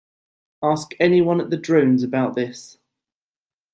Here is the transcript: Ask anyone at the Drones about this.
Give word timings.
Ask 0.63 0.93
anyone 0.99 1.39
at 1.39 1.51
the 1.51 1.57
Drones 1.57 2.01
about 2.01 2.33
this. 2.33 2.79